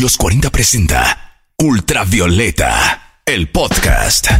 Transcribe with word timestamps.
Los 0.00 0.18
40 0.18 0.50
presenta 0.50 1.38
Ultravioleta, 1.56 3.22
el 3.24 3.48
podcast. 3.48 4.30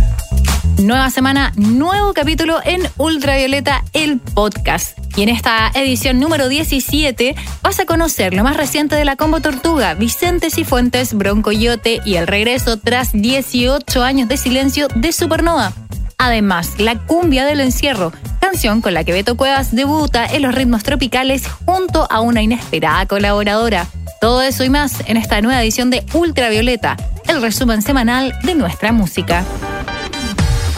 Nueva 0.82 1.08
semana, 1.08 1.50
nuevo 1.56 2.12
capítulo 2.12 2.60
en 2.62 2.82
Ultravioleta, 2.98 3.82
el 3.94 4.18
podcast. 4.20 4.98
Y 5.16 5.22
en 5.22 5.30
esta 5.30 5.70
edición 5.74 6.20
número 6.20 6.50
17 6.50 7.34
vas 7.62 7.80
a 7.80 7.86
conocer 7.86 8.34
lo 8.34 8.44
más 8.44 8.58
reciente 8.58 8.96
de 8.96 9.06
la 9.06 9.16
Combo 9.16 9.40
Tortuga, 9.40 9.94
Vicente 9.94 10.50
Cifuentes, 10.50 11.14
Broncoyote 11.14 12.00
y 12.04 12.16
el 12.16 12.26
regreso 12.26 12.76
tras 12.76 13.12
18 13.12 14.02
años 14.02 14.28
de 14.28 14.36
silencio 14.36 14.88
de 14.94 15.10
Supernova. 15.10 15.72
Además, 16.18 16.78
la 16.78 16.98
cumbia 17.06 17.46
del 17.46 17.60
encierro, 17.60 18.12
canción 18.42 18.82
con 18.82 18.92
la 18.92 19.04
que 19.04 19.12
Beto 19.14 19.38
Cuevas 19.38 19.74
debuta 19.74 20.26
en 20.26 20.42
los 20.42 20.54
ritmos 20.54 20.82
tropicales 20.82 21.48
junto 21.64 22.06
a 22.10 22.20
una 22.20 22.42
inesperada 22.42 23.06
colaboradora. 23.06 23.86
Todo 24.20 24.42
eso 24.42 24.64
y 24.64 24.70
más 24.70 25.02
en 25.06 25.16
esta 25.16 25.40
nueva 25.40 25.62
edición 25.62 25.90
de 25.90 26.04
Ultravioleta, 26.12 26.96
el 27.28 27.42
resumen 27.42 27.82
semanal 27.82 28.34
de 28.42 28.54
nuestra 28.54 28.92
música. 28.92 29.44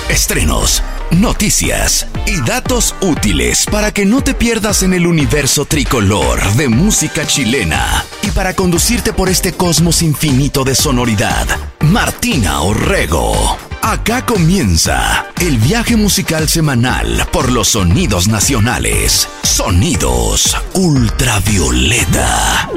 Estrenos, 0.09 0.83
noticias 1.13 2.07
y 2.27 2.41
datos 2.41 2.95
útiles 3.01 3.67
para 3.71 3.93
que 3.93 4.05
no 4.05 4.23
te 4.23 4.35
pierdas 4.35 4.83
en 4.83 4.93
el 4.93 5.07
universo 5.07 5.67
tricolor 5.67 6.43
de 6.55 6.69
música 6.69 7.27
chilena 7.27 8.05
y 8.23 8.31
para 8.33 8.55
conducirte 8.55 9.13
por 9.13 9.29
este 9.29 9.53
cosmos 9.53 10.03
infinito 10.03 10.65
de 10.65 10.75
sonoridad. 10.75 11.47
Martina 11.81 12.63
Orrego. 12.63 13.57
Acá 13.81 14.27
comienza 14.27 15.27
el 15.41 15.59
viaje 15.59 15.97
musical 15.97 16.49
semanal 16.49 17.27
por 17.33 17.53
los 17.53 17.69
sonidos 17.69 18.27
nacionales. 18.27 19.29
Sonidos 19.43 20.57
ultravioleta. 20.75 22.69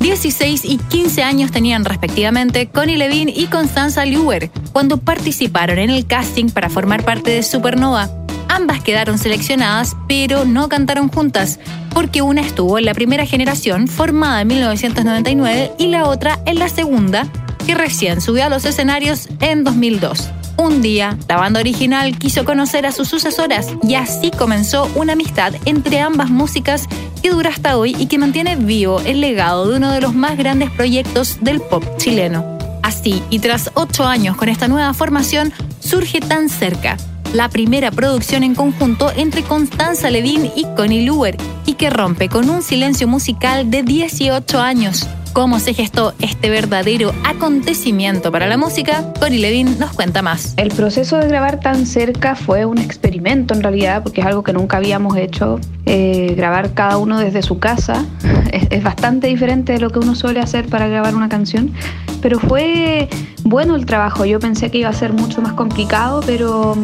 16 0.00 0.64
y 0.64 0.78
15 0.78 1.22
años 1.22 1.52
tenían 1.52 1.84
respectivamente 1.84 2.68
Connie 2.68 2.96
Levine 2.96 3.32
y 3.36 3.46
Constanza 3.46 4.06
Lewer 4.06 4.50
cuando 4.72 4.96
participaron 4.96 5.78
en 5.78 5.90
el 5.90 6.06
casting 6.06 6.48
para 6.48 6.70
formar 6.70 7.04
parte 7.04 7.30
de 7.32 7.42
Supernova. 7.42 8.08
Ambas 8.48 8.82
quedaron 8.82 9.18
seleccionadas, 9.18 9.96
pero 10.08 10.46
no 10.46 10.70
cantaron 10.70 11.08
juntas, 11.08 11.60
porque 11.92 12.22
una 12.22 12.40
estuvo 12.40 12.78
en 12.78 12.86
la 12.86 12.94
primera 12.94 13.26
generación, 13.26 13.88
formada 13.88 14.40
en 14.40 14.48
1999, 14.48 15.72
y 15.78 15.86
la 15.88 16.06
otra 16.08 16.40
en 16.46 16.58
la 16.58 16.68
segunda, 16.68 17.28
que 17.66 17.74
recién 17.74 18.22
subió 18.22 18.46
a 18.46 18.48
los 18.48 18.64
escenarios 18.64 19.28
en 19.40 19.64
2002. 19.64 20.30
Un 20.60 20.82
día, 20.82 21.16
la 21.26 21.38
banda 21.38 21.58
original 21.58 22.18
quiso 22.18 22.44
conocer 22.44 22.84
a 22.84 22.92
sus 22.92 23.08
sucesoras 23.08 23.68
y 23.82 23.94
así 23.94 24.30
comenzó 24.30 24.90
una 24.94 25.14
amistad 25.14 25.54
entre 25.64 26.00
ambas 26.00 26.28
músicas 26.28 26.86
que 27.22 27.30
dura 27.30 27.48
hasta 27.48 27.78
hoy 27.78 27.96
y 27.98 28.08
que 28.08 28.18
mantiene 28.18 28.56
vivo 28.56 29.00
el 29.00 29.22
legado 29.22 29.66
de 29.66 29.78
uno 29.78 29.90
de 29.90 30.02
los 30.02 30.14
más 30.14 30.36
grandes 30.36 30.68
proyectos 30.70 31.38
del 31.40 31.62
pop 31.62 31.82
chileno. 31.96 32.44
Así, 32.82 33.22
y 33.30 33.38
tras 33.38 33.70
ocho 33.72 34.04
años 34.04 34.36
con 34.36 34.50
esta 34.50 34.68
nueva 34.68 34.92
formación, 34.92 35.50
surge 35.78 36.20
Tan 36.20 36.50
Cerca, 36.50 36.98
la 37.32 37.48
primera 37.48 37.90
producción 37.90 38.42
en 38.44 38.54
conjunto 38.54 39.10
entre 39.16 39.42
Constanza 39.42 40.10
Levin 40.10 40.50
y 40.54 40.66
Connie 40.76 41.06
Luer, 41.06 41.38
y 41.64 41.72
que 41.72 41.88
rompe 41.88 42.28
con 42.28 42.50
un 42.50 42.60
silencio 42.60 43.08
musical 43.08 43.70
de 43.70 43.82
18 43.82 44.60
años 44.60 45.08
cómo 45.32 45.58
se 45.58 45.74
gestó 45.74 46.14
este 46.20 46.50
verdadero 46.50 47.12
acontecimiento 47.24 48.32
para 48.32 48.46
la 48.46 48.56
música, 48.56 49.12
Cory 49.20 49.38
Levin 49.38 49.78
nos 49.78 49.92
cuenta 49.92 50.22
más. 50.22 50.54
El 50.56 50.70
proceso 50.70 51.18
de 51.18 51.28
grabar 51.28 51.60
tan 51.60 51.86
cerca 51.86 52.34
fue 52.34 52.64
un 52.64 52.78
experimento 52.78 53.54
en 53.54 53.62
realidad, 53.62 54.02
porque 54.02 54.20
es 54.20 54.26
algo 54.26 54.42
que 54.42 54.52
nunca 54.52 54.78
habíamos 54.78 55.16
hecho. 55.16 55.60
Eh, 55.86 56.34
grabar 56.36 56.74
cada 56.74 56.98
uno 56.98 57.18
desde 57.18 57.42
su 57.42 57.58
casa 57.58 58.04
es, 58.52 58.82
bastante 58.82 59.28
diferente 59.28 59.72
de 59.72 59.80
lo 59.80 59.90
que 59.90 59.98
uno 59.98 60.14
suele 60.14 60.40
hacer 60.40 60.66
para 60.66 60.88
grabar 60.88 61.14
una 61.14 61.28
canción, 61.28 61.72
pero 62.20 62.38
fue 62.38 63.08
bueno 63.44 63.76
el 63.76 63.86
trabajo. 63.86 64.24
Yo 64.24 64.40
pensé 64.40 64.70
que 64.70 64.78
iba 64.78 64.88
a 64.88 64.94
ser 64.94 65.12
mucho 65.12 65.42
más 65.42 65.52
complicado, 65.52 66.20
pero, 66.26 66.76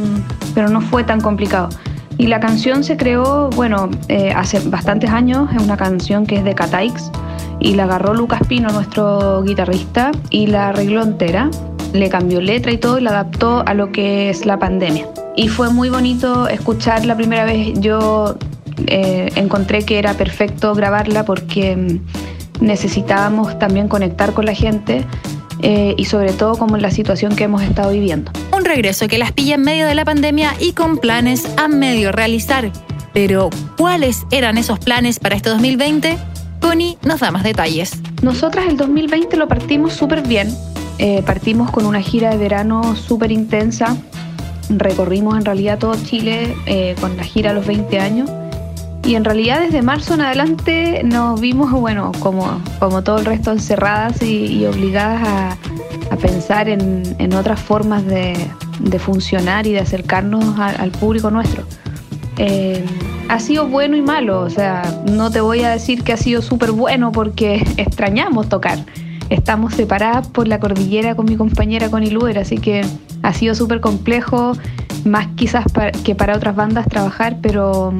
pero 0.54 0.68
no 0.68 0.80
fue 0.80 1.04
tan 1.04 1.20
complicado. 1.20 1.68
Y 2.18 2.28
la 2.28 2.40
canción 2.40 2.82
se 2.82 2.96
creó, 2.96 3.50
bueno, 3.50 3.90
eh, 4.08 4.32
hace 4.34 4.60
bastantes 4.60 5.10
años, 5.10 5.50
es 5.54 5.62
una 5.62 5.76
canción 5.76 6.26
que 6.26 6.36
es 6.36 6.44
de 6.44 6.54
Cataix 6.54 7.10
y 7.60 7.74
la 7.74 7.84
agarró 7.84 8.14
Lucas 8.14 8.40
Pino, 8.48 8.68
nuestro 8.70 9.42
guitarrista, 9.42 10.12
y 10.30 10.46
la 10.46 10.68
arregló 10.68 11.02
entera. 11.02 11.50
Le 11.92 12.08
cambió 12.08 12.40
letra 12.40 12.72
y 12.72 12.78
todo 12.78 12.98
y 12.98 13.02
la 13.02 13.10
adaptó 13.10 13.62
a 13.66 13.74
lo 13.74 13.92
que 13.92 14.28
es 14.28 14.44
la 14.44 14.58
pandemia. 14.58 15.06
Y 15.36 15.48
fue 15.48 15.70
muy 15.70 15.88
bonito 15.88 16.48
escuchar 16.48 17.04
la 17.06 17.16
primera 17.16 17.44
vez. 17.44 17.78
Yo 17.80 18.36
eh, 18.86 19.30
encontré 19.36 19.84
que 19.84 19.98
era 19.98 20.14
perfecto 20.14 20.74
grabarla 20.74 21.24
porque 21.24 21.76
mm, 21.76 22.64
necesitábamos 22.64 23.58
también 23.58 23.88
conectar 23.88 24.32
con 24.32 24.46
la 24.46 24.54
gente 24.54 25.04
eh, 25.62 25.94
y 25.96 26.04
sobre 26.04 26.32
todo 26.32 26.56
como 26.56 26.76
en 26.76 26.82
la 26.82 26.90
situación 26.90 27.34
que 27.34 27.44
hemos 27.44 27.62
estado 27.62 27.90
viviendo. 27.90 28.32
Un 28.54 28.64
regreso 28.64 29.08
que 29.08 29.18
las 29.18 29.32
pilla 29.32 29.54
en 29.54 29.62
medio 29.62 29.86
de 29.86 29.94
la 29.94 30.04
pandemia 30.04 30.54
y 30.60 30.72
con 30.72 30.98
planes 30.98 31.48
a 31.56 31.68
medio 31.68 32.12
realizar. 32.12 32.70
Pero, 33.12 33.48
¿cuáles 33.78 34.26
eran 34.30 34.58
esos 34.58 34.78
planes 34.78 35.18
para 35.18 35.36
este 35.36 35.48
2020? 35.48 36.18
Connie 36.66 36.98
nos 37.02 37.20
da 37.20 37.30
más 37.30 37.44
detalles. 37.44 37.92
Nosotras 38.22 38.66
el 38.68 38.76
2020 38.76 39.36
lo 39.36 39.46
partimos 39.46 39.92
súper 39.92 40.26
bien. 40.26 40.52
Eh, 40.98 41.22
partimos 41.24 41.70
con 41.70 41.86
una 41.86 42.00
gira 42.00 42.30
de 42.30 42.38
verano 42.38 42.96
súper 42.96 43.30
intensa. 43.30 43.96
Recorrimos 44.68 45.36
en 45.36 45.44
realidad 45.44 45.78
todo 45.78 45.94
Chile 45.94 46.56
eh, 46.66 46.96
con 47.00 47.16
la 47.16 47.22
gira 47.22 47.52
a 47.52 47.54
los 47.54 47.68
20 47.68 48.00
años. 48.00 48.28
Y 49.04 49.14
en 49.14 49.24
realidad 49.24 49.60
desde 49.60 49.80
marzo 49.80 50.14
en 50.14 50.22
adelante 50.22 51.02
nos 51.04 51.40
vimos, 51.40 51.70
bueno, 51.70 52.10
como, 52.18 52.60
como 52.80 53.04
todo 53.04 53.18
el 53.18 53.26
resto, 53.26 53.52
encerradas 53.52 54.20
y, 54.20 54.66
obligadas 54.66 55.56
a, 56.10 56.16
pensar 56.16 56.68
en, 56.68 57.32
otras 57.32 57.60
formas 57.60 58.04
de, 58.04 58.34
funcionar 58.98 59.68
y 59.68 59.72
de 59.72 59.78
acercarnos 59.78 60.58
al 60.58 60.90
público 60.90 61.30
nuestro. 61.30 61.62
Eh, 62.38 62.84
ha 63.28 63.38
sido 63.40 63.66
bueno 63.66 63.96
y 63.96 64.02
malo, 64.02 64.40
o 64.40 64.50
sea, 64.50 64.82
no 65.10 65.30
te 65.30 65.40
voy 65.40 65.62
a 65.62 65.70
decir 65.70 66.02
que 66.02 66.12
ha 66.12 66.16
sido 66.16 66.42
súper 66.42 66.72
bueno 66.72 67.12
porque 67.12 67.64
extrañamos 67.76 68.48
tocar. 68.48 68.78
Estamos 69.28 69.74
separadas 69.74 70.28
por 70.28 70.46
la 70.46 70.60
cordillera 70.60 71.16
con 71.16 71.26
mi 71.26 71.36
compañera 71.36 71.90
Connie 71.90 72.10
Luer, 72.10 72.38
así 72.38 72.58
que 72.58 72.82
ha 73.22 73.32
sido 73.32 73.54
súper 73.54 73.80
complejo, 73.80 74.52
más 75.04 75.26
quizás 75.34 75.64
que 76.04 76.14
para 76.14 76.36
otras 76.36 76.54
bandas 76.54 76.86
trabajar, 76.88 77.38
pero 77.42 77.92
mm, 77.92 77.98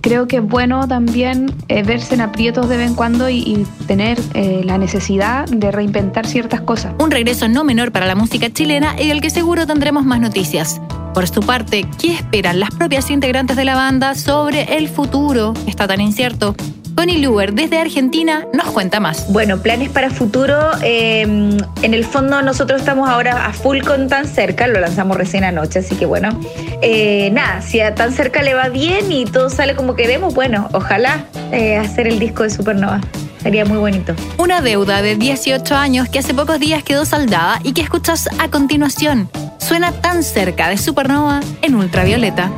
creo 0.00 0.26
que 0.26 0.36
es 0.36 0.42
bueno 0.42 0.88
también 0.88 1.52
eh, 1.68 1.84
verse 1.84 2.14
en 2.14 2.22
aprietos 2.22 2.68
de 2.68 2.76
vez 2.76 2.88
en 2.88 2.94
cuando 2.94 3.30
y, 3.30 3.66
tener 3.86 4.18
eh, 4.34 4.62
la 4.64 4.78
necesidad 4.78 5.46
de 5.46 5.70
reinventar 5.70 6.26
ciertas 6.26 6.60
cosas. 6.60 6.92
Un 6.98 7.12
regreso 7.12 7.46
no 7.46 7.62
menor 7.62 7.92
para 7.92 8.06
la 8.06 8.16
música 8.16 8.52
chilena 8.52 9.00
y 9.00 9.06
del 9.08 9.20
que 9.20 9.30
seguro 9.30 9.64
tendremos 9.64 10.04
más 10.04 10.20
noticias. 10.20 10.80
Por 11.16 11.26
su 11.26 11.40
parte, 11.40 11.86
¿qué 11.98 12.12
esperan 12.12 12.60
las 12.60 12.72
propias 12.72 13.08
integrantes 13.08 13.56
de 13.56 13.64
la 13.64 13.74
banda 13.74 14.14
sobre 14.14 14.76
el 14.76 14.86
futuro? 14.86 15.54
Está 15.66 15.88
tan 15.88 16.02
incierto. 16.02 16.54
Connie 16.94 17.16
Luber, 17.22 17.54
desde 17.54 17.78
Argentina, 17.78 18.46
nos 18.52 18.66
cuenta 18.66 19.00
más. 19.00 19.32
Bueno, 19.32 19.56
planes 19.62 19.88
para 19.88 20.10
futuro. 20.10 20.72
Em, 20.82 21.56
en 21.80 21.94
el 21.94 22.04
fondo, 22.04 22.42
nosotros 22.42 22.82
estamos 22.82 23.08
ahora 23.08 23.46
a 23.46 23.54
full 23.54 23.78
con 23.80 24.08
Tan 24.08 24.26
Cerca, 24.26 24.66
lo 24.66 24.78
lanzamos 24.78 25.16
recién 25.16 25.44
anoche, 25.44 25.78
así 25.78 25.94
que 25.94 26.04
bueno. 26.04 26.38
Eh, 26.82 27.30
nada, 27.32 27.62
si 27.62 27.80
a 27.80 27.94
Tan 27.94 28.12
Cerca 28.12 28.42
le 28.42 28.52
va 28.52 28.68
bien 28.68 29.10
y 29.10 29.24
todo 29.24 29.48
sale 29.48 29.74
como 29.74 29.94
queremos, 29.94 30.34
bueno, 30.34 30.68
ojalá 30.74 31.24
eh, 31.50 31.78
hacer 31.78 32.08
el 32.08 32.18
disco 32.18 32.42
de 32.42 32.50
Supernova. 32.50 33.00
Sería 33.42 33.64
muy 33.64 33.78
bonito. 33.78 34.14
Una 34.36 34.60
deuda 34.60 35.00
de 35.00 35.16
18 35.16 35.74
años 35.76 36.10
que 36.10 36.18
hace 36.18 36.34
pocos 36.34 36.60
días 36.60 36.82
quedó 36.82 37.06
saldada 37.06 37.58
y 37.62 37.72
que 37.72 37.80
escuchas 37.80 38.28
a 38.38 38.48
continuación 38.50 39.30
suena 39.66 39.90
tan 39.90 40.22
cerca 40.22 40.68
de 40.68 40.78
Supernova 40.78 41.40
en 41.60 41.74
ultravioleta. 41.74 42.52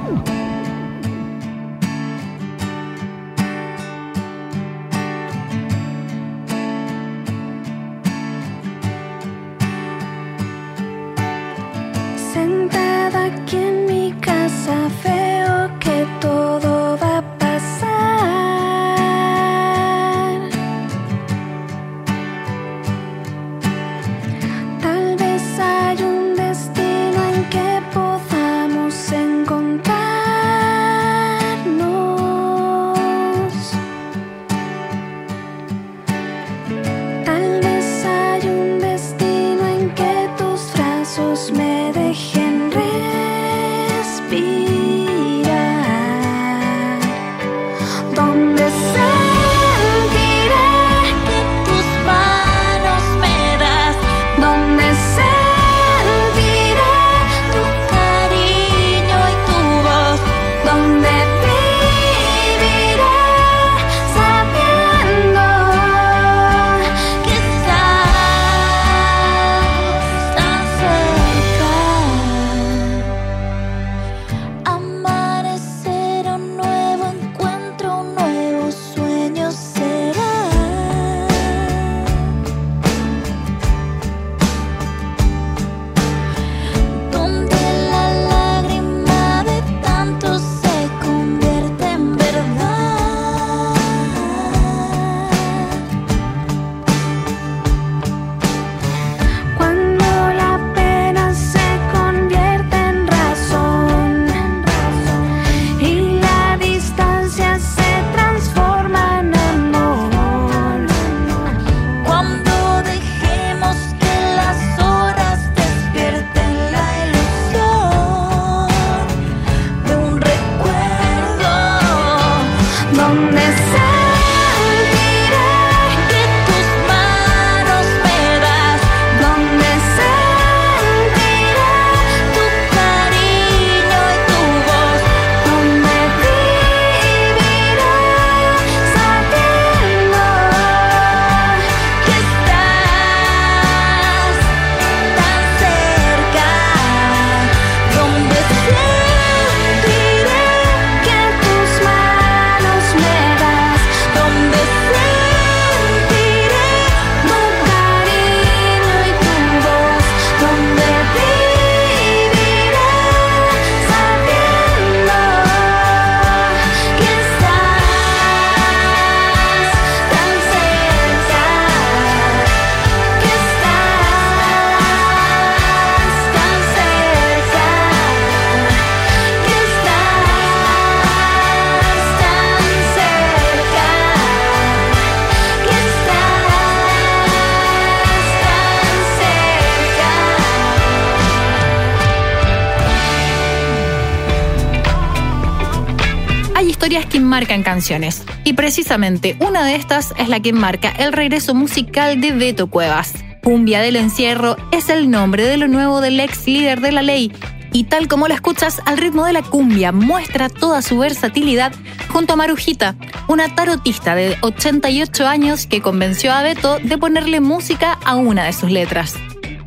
Historias 196.78 197.06
que 197.06 197.18
marcan 197.18 197.64
canciones. 197.64 198.22
Y 198.44 198.52
precisamente 198.52 199.36
una 199.40 199.64
de 199.64 199.74
estas 199.74 200.14
es 200.16 200.28
la 200.28 200.38
que 200.38 200.52
marca 200.52 200.90
el 200.90 201.12
regreso 201.12 201.52
musical 201.52 202.20
de 202.20 202.30
Beto 202.30 202.68
Cuevas. 202.68 203.14
Cumbia 203.42 203.80
del 203.80 203.96
Encierro 203.96 204.56
es 204.70 204.88
el 204.88 205.10
nombre 205.10 205.44
de 205.44 205.56
lo 205.56 205.66
nuevo 205.66 206.00
del 206.00 206.20
ex 206.20 206.46
líder 206.46 206.80
de 206.80 206.92
la 206.92 207.02
ley 207.02 207.32
y 207.72 207.84
tal 207.84 208.06
como 208.06 208.28
la 208.28 208.34
escuchas 208.34 208.80
al 208.86 208.96
ritmo 208.96 209.24
de 209.24 209.32
la 209.32 209.42
cumbia, 209.42 209.90
muestra 209.90 210.48
toda 210.48 210.80
su 210.80 210.96
versatilidad 210.98 211.72
junto 212.12 212.34
a 212.34 212.36
Marujita, 212.36 212.94
una 213.26 213.52
tarotista 213.52 214.14
de 214.14 214.36
88 214.40 215.26
años 215.26 215.66
que 215.66 215.82
convenció 215.82 216.32
a 216.32 216.44
Beto 216.44 216.78
de 216.78 216.96
ponerle 216.96 217.40
música 217.40 217.98
a 218.04 218.14
una 218.14 218.44
de 218.44 218.52
sus 218.52 218.70
letras. 218.70 219.16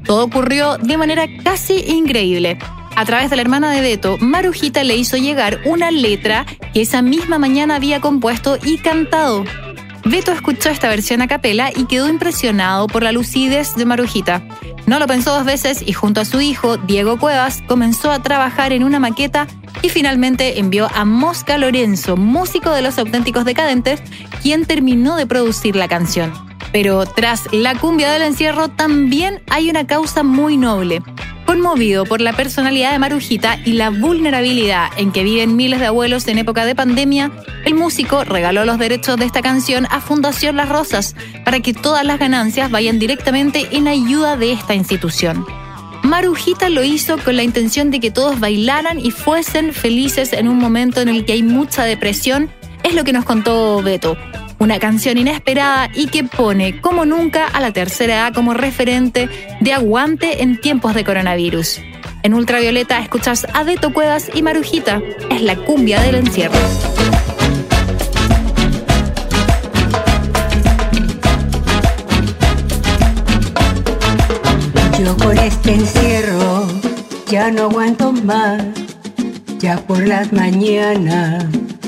Todo 0.06 0.24
ocurrió 0.24 0.78
de 0.78 0.96
manera 0.96 1.26
casi 1.44 1.74
increíble. 1.92 2.58
A 2.96 3.06
través 3.06 3.30
de 3.30 3.36
la 3.36 3.42
hermana 3.42 3.72
de 3.72 3.82
Beto, 3.82 4.18
Marujita 4.20 4.84
le 4.84 4.96
hizo 4.96 5.18
llegar 5.18 5.60
una 5.66 5.92
letra 5.92 6.46
que 6.74 6.82
esa 6.82 7.02
misma 7.02 7.40
mañana 7.40 7.76
había 7.76 8.02
compuesto 8.02 8.58
y 8.64 8.78
cantado. 8.78 9.44
Beto 10.06 10.32
escuchó 10.32 10.70
esta 10.70 10.90
versión 10.90 11.22
a 11.22 11.28
capela 11.28 11.72
y 11.76 11.86
quedó 11.86 12.10
impresionado 12.10 12.88
por 12.88 13.04
la 13.04 13.12
lucidez 13.12 13.76
de 13.76 13.86
Marujita. 13.86 14.44
No 14.88 15.00
lo 15.00 15.08
pensó 15.08 15.34
dos 15.34 15.46
veces 15.46 15.84
y 15.86 15.94
junto 15.94 16.22
a 16.22 16.26
su 16.26 16.42
hijo, 16.42 16.78
Diego 16.78 17.18
Cuevas, 17.20 17.62
comenzó 17.68 18.12
a 18.12 18.22
trabajar 18.22 18.74
en 18.74 18.84
una 18.84 19.00
maqueta 19.00 19.48
y 19.82 19.90
finalmente 19.90 20.60
envió 20.60 20.90
a 20.94 21.06
Mosca 21.06 21.58
Lorenzo, 21.58 22.18
músico 22.18 22.72
de 22.72 22.82
los 22.82 22.98
auténticos 22.98 23.46
decadentes, 23.46 24.02
quien 24.42 24.66
terminó 24.66 25.16
de 25.16 25.28
producir 25.28 25.76
la 25.76 25.88
canción. 25.88 26.34
Pero 26.72 27.06
tras 27.06 27.52
la 27.52 27.76
cumbia 27.76 28.12
del 28.12 28.24
encierro 28.24 28.70
también 28.70 29.42
hay 29.50 29.70
una 29.70 29.86
causa 29.86 30.24
muy 30.24 30.58
noble. 30.58 31.02
Conmovido 31.52 32.06
por 32.06 32.22
la 32.22 32.32
personalidad 32.32 32.94
de 32.94 33.00
Marujita 33.00 33.60
y 33.66 33.74
la 33.74 33.90
vulnerabilidad 33.90 34.88
en 34.96 35.12
que 35.12 35.22
viven 35.22 35.58
miles 35.58 35.82
de 35.82 35.88
abuelos 35.88 36.26
en 36.30 36.38
época 36.38 36.66
de 36.66 36.76
pandemia, 36.76 37.30
el 37.66 37.76
músico 37.76 38.24
regaló 38.24 38.64
los 38.64 38.80
derechos 38.80 39.18
de 39.18 39.26
esta 39.26 39.42
canción 39.42 39.86
a 39.92 40.00
Fundación 40.00 40.56
Las 40.56 40.70
Rosas 40.70 41.14
para 41.44 41.60
que 41.60 41.74
todas 41.74 42.06
las 42.06 42.20
ganancias 42.20 42.72
vayan 42.72 43.00
directamente 43.00 43.68
en 43.72 43.90
ayuda 43.90 44.38
de 44.38 44.54
esta 44.54 44.76
institución. 44.76 45.46
Marujita 46.04 46.70
lo 46.70 46.86
hizo 46.86 47.18
con 47.18 47.36
la 47.36 47.44
intención 47.44 47.92
de 47.92 48.00
que 48.00 48.12
todos 48.12 48.40
bailaran 48.40 48.98
y 48.98 49.12
fuesen 49.12 49.74
felices 49.74 50.32
en 50.32 50.48
un 50.48 50.58
momento 50.58 51.02
en 51.02 51.10
el 51.10 51.26
que 51.26 51.34
hay 51.34 51.44
mucha 51.44 51.84
depresión, 51.84 52.50
es 52.84 52.96
lo 52.96 53.04
que 53.04 53.12
nos 53.12 53.26
contó 53.26 53.82
Beto. 53.84 54.16
Una 54.62 54.78
canción 54.78 55.18
inesperada 55.18 55.90
y 55.92 56.06
que 56.06 56.24
pone 56.24 56.82
como 56.82 57.04
nunca 57.04 57.48
a 57.48 57.60
la 57.62 57.74
tercera 57.74 58.28
A 58.28 58.32
como 58.32 58.54
referente 58.54 59.28
de 59.60 59.74
aguante 59.74 60.44
en 60.44 60.62
tiempos 60.62 60.94
de 60.94 61.04
coronavirus. 61.04 61.80
En 62.22 62.36
Ultravioleta 62.36 63.00
escuchas 63.00 63.48
a 63.56 63.64
Beto 63.64 63.92
Cuevas 63.92 64.30
y 64.36 64.44
Marujita. 64.44 65.02
Es 65.32 65.42
la 65.42 65.56
cumbia 65.56 66.00
del 66.02 66.14
encierro. 66.14 66.60
Yo 75.04 75.18
con 75.18 75.40
este 75.40 75.74
encierro 75.74 76.68
ya 77.26 77.50
no 77.50 77.64
aguanto 77.64 78.12
más. 78.12 78.62
Ya 79.58 79.78
por 79.80 80.06
las 80.06 80.32
mañanas 80.32 81.46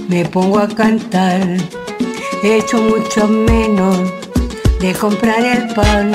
me 0.09 0.25
pongo 0.25 0.57
a 0.57 0.67
cantar 0.67 1.59
hecho 2.43 2.81
mucho 2.81 3.27
menos 3.27 3.97
de 4.81 4.93
comprar 4.93 5.45
el 5.45 5.73
pan, 5.73 6.11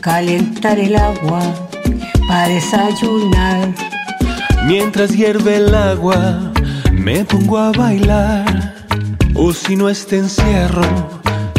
calentar 0.00 0.80
el 0.80 0.96
agua 0.96 1.40
para 2.26 2.48
desayunar. 2.48 3.72
Mientras 4.66 5.10
hierve 5.10 5.56
el 5.56 5.72
agua, 5.74 6.52
me 6.90 7.24
pongo 7.24 7.58
a 7.58 7.70
bailar. 7.70 8.74
O 9.34 9.52
si 9.52 9.76
no 9.76 9.88
este 9.88 10.18
encierro, 10.18 10.82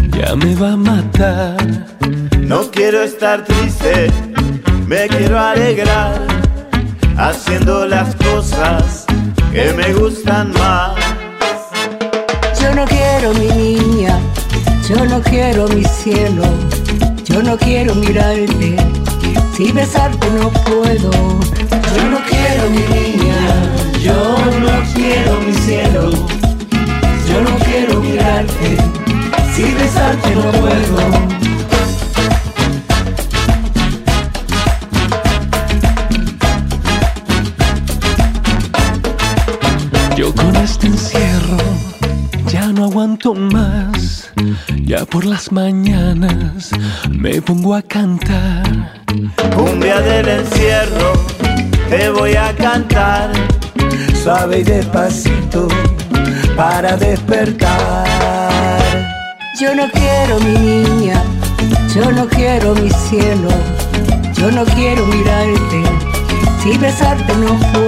ya 0.09 0.35
me 0.35 0.55
va 0.55 0.73
a 0.73 0.77
matar. 0.77 1.55
No 2.39 2.69
quiero 2.69 3.01
estar 3.01 3.45
triste, 3.45 4.11
me 4.87 5.07
quiero 5.07 5.39
alegrar, 5.39 6.21
haciendo 7.17 7.85
las 7.85 8.13
cosas 8.15 9.05
que 9.53 9.73
me 9.73 9.93
gustan 9.93 10.51
más. 10.51 11.12
Yo 12.63 12.73
no 12.73 12.85
quiero 12.85 13.33
mi 13.33 13.47
niña, 13.47 14.17
yo 14.87 15.05
no 15.05 15.21
quiero 15.21 15.67
mi 15.67 15.83
cielo, 15.83 16.43
yo 17.25 17.43
no 17.43 17.57
quiero 17.57 17.93
mirarte, 17.93 18.77
si 19.55 19.69
besarte 19.73 20.27
no 20.31 20.49
puedo. 20.49 21.11
Yo 21.11 22.09
no 22.09 22.19
quiero 22.25 22.69
mi 22.69 22.83
niña, 22.95 23.35
yo 24.01 24.13
no 24.61 24.93
quiero 24.93 25.41
mi 25.41 25.53
cielo, 25.53 26.09
yo 27.29 27.41
no 27.41 27.57
quiero 27.65 27.99
mirarte, 27.99 28.77
si 29.53 29.63
besarte 29.73 30.33
no 30.33 30.49
puedo. 30.51 31.52
Aguanto 43.13 43.33
más. 43.35 44.31
Ya 44.83 45.05
por 45.05 45.25
las 45.25 45.51
mañanas 45.51 46.71
me 47.11 47.41
pongo 47.41 47.75
a 47.75 47.81
cantar. 47.81 49.03
Cumbia 49.55 49.99
del 49.99 50.27
encierro, 50.27 51.13
te 51.89 52.09
voy 52.09 52.35
a 52.35 52.55
cantar. 52.55 53.31
Suave 54.23 54.59
y 54.59 54.63
despacito 54.63 55.67
para 56.55 56.97
despertar. 56.97 58.07
Yo 59.59 59.75
no 59.75 59.89
quiero 59.91 60.39
mi 60.39 60.57
niña, 60.57 61.21
yo 61.95 62.11
no 62.11 62.27
quiero 62.27 62.73
mi 62.75 62.89
cielo, 62.89 63.49
yo 64.33 64.51
no 64.51 64.65
quiero 64.65 65.05
mirarte, 65.05 65.83
si 66.63 66.77
besarte 66.77 67.33
no 67.35 67.53
puedo. 67.73 67.82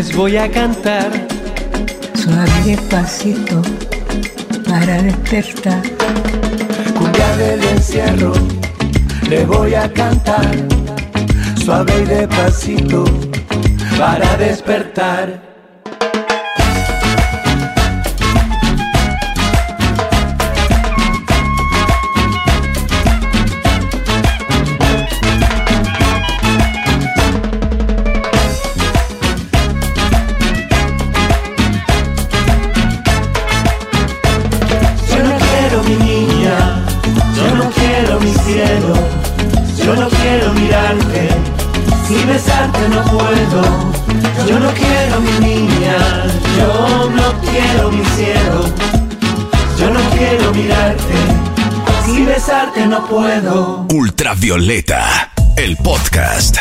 Les 0.00 0.16
voy 0.16 0.38
a 0.38 0.50
cantar. 0.50 1.10
Suave 2.14 2.50
y 2.64 2.70
despacito 2.70 3.60
para 4.66 5.02
despertar. 5.02 5.82
Cumbia 6.96 7.36
del 7.36 7.62
encierro, 7.64 8.32
le 9.28 9.44
voy 9.44 9.74
a 9.74 9.92
cantar. 9.92 10.52
Suave 11.62 11.92
y 12.02 12.04
despacito 12.06 13.04
para 13.98 14.38
despertar. 14.38 15.49
Puedo. 53.10 53.88
Ultravioleta, 53.92 55.32
el 55.56 55.76
podcast. 55.76 56.58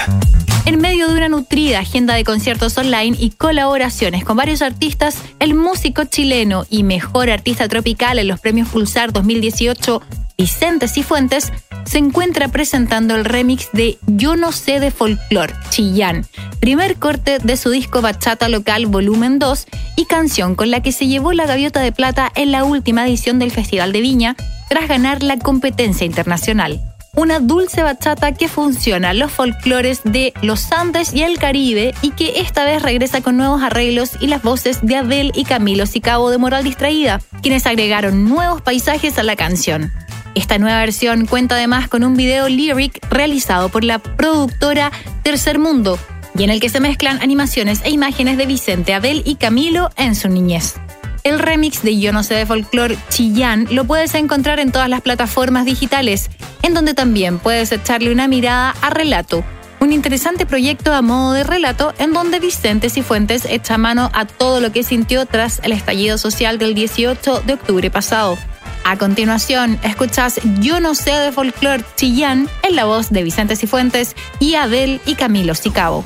En 0.65 0.81
medio 0.81 1.07
de 1.07 1.13
una 1.13 1.29
nutrida 1.29 1.79
agenda 1.79 2.15
de 2.15 2.23
conciertos 2.23 2.75
online 2.79 3.15
y 3.19 3.29
colaboraciones 3.29 4.25
con 4.25 4.35
varios 4.35 4.63
artistas, 4.63 5.17
el 5.37 5.53
músico 5.53 6.05
chileno 6.05 6.65
y 6.67 6.81
mejor 6.81 7.29
artista 7.29 7.67
tropical 7.67 8.17
en 8.17 8.27
los 8.27 8.39
premios 8.39 8.67
Pulsar 8.69 9.13
2018, 9.13 10.01
Vicente 10.39 10.87
Cifuentes, 10.87 11.53
se 11.85 11.99
encuentra 11.99 12.47
presentando 12.47 13.15
el 13.15 13.25
remix 13.25 13.69
de 13.71 13.99
Yo 14.07 14.35
no 14.35 14.51
sé 14.51 14.79
de 14.79 14.89
folclore, 14.89 15.53
Chillán, 15.69 16.25
primer 16.59 16.95
corte 16.95 17.37
de 17.37 17.57
su 17.57 17.69
disco 17.69 18.01
Bachata 18.01 18.49
Local 18.49 18.87
Volumen 18.87 19.37
2 19.37 19.67
y 19.97 20.05
canción 20.05 20.55
con 20.55 20.71
la 20.71 20.81
que 20.81 20.93
se 20.93 21.05
llevó 21.05 21.31
la 21.31 21.45
gaviota 21.45 21.79
de 21.79 21.91
plata 21.91 22.31
en 22.33 22.51
la 22.51 22.63
última 22.63 23.07
edición 23.07 23.37
del 23.37 23.51
Festival 23.51 23.91
de 23.91 24.01
Viña 24.01 24.35
tras 24.69 24.87
ganar 24.87 25.23
la 25.23 25.37
competencia 25.37 26.05
internacional. 26.05 26.79
una 27.15 27.39
dulce 27.39 27.83
bachata 27.83 28.33
que 28.33 28.47
funciona 28.47 29.13
los 29.13 29.31
folclores 29.31 30.01
de 30.05 30.31
los 30.41 30.71
Andes 30.71 31.13
y 31.13 31.23
el 31.23 31.37
Caribe 31.37 31.93
y 32.01 32.11
que 32.11 32.39
esta 32.39 32.63
vez 32.63 32.81
regresa 32.81 33.21
con 33.21 33.35
nuevos 33.35 33.61
arreglos 33.61 34.11
y 34.21 34.27
las 34.27 34.41
voces 34.41 34.79
de 34.83 34.95
Adele 34.95 35.31
y 35.35 35.43
Camilo 35.43 35.85
Sicabo 35.85 36.29
de 36.29 36.37
Moral 36.37 36.63
Distraída, 36.63 37.19
quienes 37.41 37.65
agregaron 37.65 38.29
nuevos 38.29 38.61
paisajes 38.61 39.17
a 39.17 39.23
la 39.23 39.35
canción. 39.35 39.91
Esta 40.35 40.59
nueva 40.59 40.79
versión 40.79 41.25
cuenta 41.25 41.55
además 41.55 41.89
con 41.89 42.03
un 42.03 42.15
video 42.15 42.47
lyric 42.47 43.05
realizado 43.09 43.69
por 43.69 43.83
la 43.83 43.99
productora 43.99 44.91
Tercer 45.23 45.59
Mundo 45.59 45.97
y 46.37 46.43
en 46.43 46.51
el 46.51 46.61
que 46.61 46.69
se 46.69 46.79
mezclan 46.79 47.21
animaciones 47.21 47.81
e 47.83 47.89
imágenes 47.89 48.37
de 48.37 48.45
Vicente, 48.45 48.93
Adel 48.93 49.23
y 49.25 49.35
Camilo 49.35 49.89
en 49.97 50.15
su 50.15 50.29
niñez. 50.29 50.75
El 51.23 51.39
remix 51.39 51.83
de 51.83 51.99
Yo 51.99 52.13
no 52.13 52.23
sé 52.23 52.35
de 52.35 52.45
folclore 52.45 52.97
Chillán 53.09 53.67
lo 53.71 53.85
puedes 53.85 54.15
encontrar 54.15 54.59
en 54.59 54.71
todas 54.71 54.89
las 54.89 55.01
plataformas 55.01 55.65
digitales, 55.65 56.29
en 56.61 56.73
donde 56.73 56.93
también 56.93 57.39
puedes 57.39 57.71
echarle 57.71 58.11
una 58.11 58.27
mirada 58.27 58.73
a 58.81 58.89
Relato, 58.89 59.43
un 59.79 59.93
interesante 59.93 60.45
proyecto 60.45 60.93
a 60.93 61.01
modo 61.01 61.33
de 61.33 61.43
relato 61.43 61.93
en 61.99 62.13
donde 62.13 62.39
Vicente 62.39 62.89
Cifuentes 62.89 63.45
echa 63.45 63.77
mano 63.77 64.09
a 64.13 64.25
todo 64.25 64.59
lo 64.59 64.71
que 64.71 64.83
sintió 64.83 65.25
tras 65.25 65.59
el 65.63 65.71
estallido 65.71 66.17
social 66.17 66.57
del 66.57 66.73
18 66.73 67.41
de 67.45 67.53
octubre 67.53 67.89
pasado. 67.89 68.37
A 68.83 68.97
continuación, 68.97 69.79
escuchas 69.83 70.39
Yo 70.59 70.79
no 70.79 70.95
sé 70.95 71.11
de 71.11 71.31
folclore 71.31 71.83
Chillán 71.95 72.49
en 72.63 72.75
la 72.75 72.85
voz 72.85 73.09
de 73.09 73.23
Vicente 73.23 73.55
Cifuentes 73.55 74.15
y 74.39 74.55
Adel 74.55 75.01
y 75.05 75.15
Camilo 75.15 75.55
Sicabo. 75.55 76.03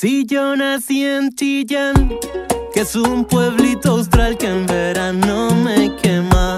Si 0.00 0.24
yo 0.26 0.54
nací 0.54 1.04
en 1.04 1.34
Chillán, 1.34 2.08
que 2.72 2.82
es 2.82 2.94
un 2.94 3.24
pueblito 3.24 3.94
austral 3.94 4.38
que 4.38 4.46
en 4.46 4.64
verano 4.64 5.50
me 5.50 5.92
quema, 5.96 6.56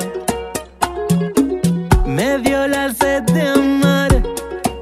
me 2.04 2.36
dio 2.40 2.68
la 2.68 2.92
sed 2.92 3.22
de 3.32 3.48
amar 3.48 4.22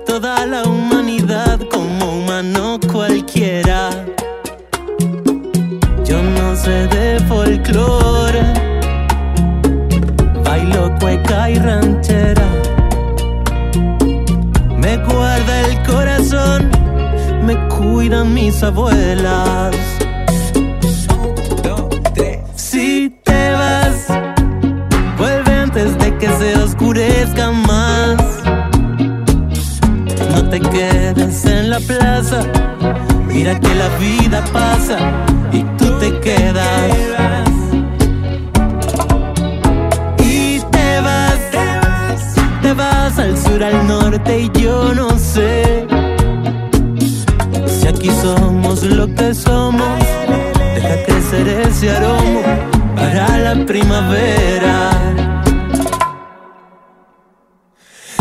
toda 0.04 0.44
la 0.44 0.64
humanidad 0.64 1.60
como 1.70 2.18
humano 2.18 2.80
cualquiera. 2.90 3.90
Yo 6.04 6.20
no 6.20 6.56
sé 6.56 6.88
de 6.88 7.20
folclore, 7.28 8.42
bailo 10.42 10.98
cueca 10.98 11.48
y 11.48 11.60
ranchera, 11.60 12.48
me 14.76 15.00
cuidan 17.92 18.34
mis 18.34 18.62
abuelas. 18.62 19.74
Si 22.54 23.10
te 23.24 23.52
vas, 23.52 24.06
vuelve 25.16 25.52
antes 25.52 25.98
de 25.98 26.16
que 26.18 26.28
se 26.40 26.56
oscurezca 26.56 27.50
más. 27.50 28.16
No 30.32 30.48
te 30.50 30.60
quedes 30.60 31.44
en 31.46 31.70
la 31.70 31.80
plaza, 31.80 32.40
mira 33.26 33.58
que 33.58 33.74
la 33.74 33.88
vida 33.98 34.44
pasa 34.52 34.98
y 35.52 35.62
tú 35.78 35.86
te 35.98 36.18
quedas. 36.20 37.48
Y 40.18 40.60
te 40.70 41.00
vas, 41.00 41.40
te 42.62 42.72
vas 42.74 43.18
al 43.18 43.36
sur, 43.36 43.62
al 43.62 43.86
norte 43.86 44.40
y 44.40 44.50
yo 44.60 44.94
no 44.94 45.18
sé 45.18 45.77
aquí 47.98 48.10
somos 48.22 48.82
lo 48.84 49.12
que 49.14 49.34
somos. 49.34 49.98
Deja 50.74 51.04
crecer 51.04 51.48
ese 51.48 51.90
aroma 51.90 52.70
para 52.94 53.38
la 53.38 53.66
primavera. 53.66 54.90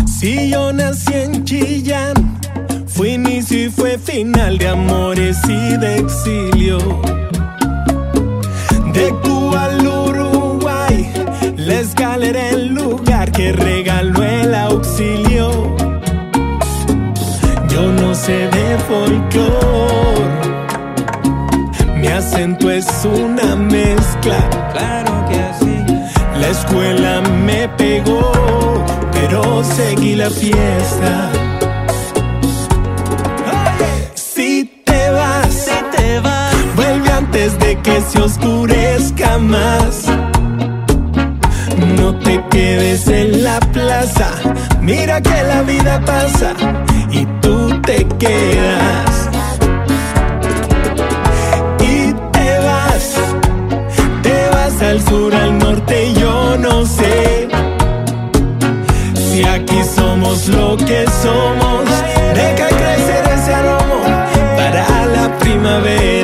Si 0.06 0.50
yo 0.50 0.74
nací 0.74 1.14
en 1.14 1.44
Chillán, 1.44 2.40
fue 2.88 3.10
inicio 3.10 3.66
y 3.66 3.70
fue 3.70 3.98
final 4.00 4.58
de 4.58 4.68
amores 4.68 5.38
y 5.48 5.78
de 5.78 5.98
exilio. 6.00 6.80
Es 22.78 23.06
una 23.06 23.56
mezcla. 23.56 24.38
Claro 24.72 25.26
que 25.28 25.40
así. 25.40 25.84
La 26.40 26.50
escuela 26.50 27.22
me 27.22 27.68
pegó, 27.70 28.32
pero 29.12 29.64
seguí 29.64 30.16
la 30.16 30.30
fiesta. 30.30 31.32
Si 34.14 34.84
te 34.86 35.10
vas, 35.10 35.48
si 35.52 35.98
te 35.98 36.20
vas, 36.20 36.54
vuelve 36.76 37.10
antes 37.12 37.58
de 37.58 37.80
que 37.82 38.00
se 38.02 38.22
oscurezca 38.22 39.40
más. 39.40 40.06
No 41.98 42.16
te 42.20 42.44
quedes 42.52 43.08
en 43.08 43.44
la 43.44 43.60
plaza, 43.60 44.30
mira 44.82 45.22
que 45.22 45.44
la 45.44 45.64
vida 45.64 46.00
pasa 46.06 46.54
y 47.12 47.26
tú 47.42 47.82
te 47.82 48.06
quedas. 48.20 49.07
Si 59.38 59.44
aquí 59.44 59.84
somos 59.96 60.48
lo 60.48 60.76
que 60.78 61.06
somos, 61.22 61.86
deja 62.34 62.70
crecer 62.70 63.24
ese 63.36 63.54
aroma 63.54 64.26
para 64.56 65.06
la 65.06 65.38
primavera. 65.38 66.17